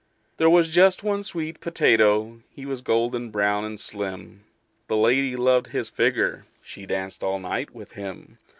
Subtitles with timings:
[0.37, 2.41] "There was just one sweet potato.
[2.49, 4.45] He was golden brown and slim:
[4.87, 6.47] The lady loved his figure.
[6.63, 8.39] She danced all night with him.